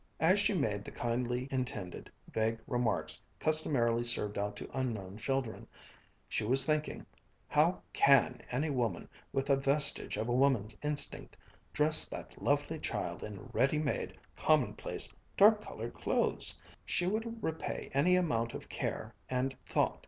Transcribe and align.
As 0.19 0.39
she 0.39 0.55
made 0.55 0.83
the 0.83 0.89
kindly 0.91 1.47
intended, 1.51 2.11
vague 2.33 2.57
remarks 2.65 3.21
customarily 3.37 4.03
served 4.03 4.35
out 4.35 4.55
to 4.55 4.67
unknown 4.73 5.17
children, 5.19 5.67
she 6.27 6.43
was 6.43 6.65
thinking: 6.65 7.05
"How 7.47 7.83
can 7.93 8.41
any 8.49 8.71
woman 8.71 9.07
with 9.31 9.47
a 9.51 9.55
vestige 9.55 10.17
of 10.17 10.27
a 10.27 10.33
woman's 10.33 10.75
instinct 10.81 11.37
dress 11.71 12.07
that 12.07 12.41
lovely 12.41 12.79
child 12.79 13.23
in 13.23 13.47
ready 13.53 13.77
made, 13.77 14.17
commonplace, 14.35 15.13
dark 15.37 15.61
colored 15.63 15.93
clothes? 15.93 16.57
She 16.83 17.05
would 17.05 17.43
repay 17.43 17.91
any 17.93 18.15
amount 18.15 18.55
of 18.55 18.69
care 18.69 19.13
and 19.29 19.55
"thought." 19.67 19.99